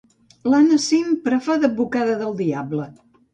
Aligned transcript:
L'Anna 0.53 0.79
sempre 0.85 1.39
fa 1.49 1.59
d'advocada 1.65 2.17
del 2.23 2.35
diable. 2.41 2.89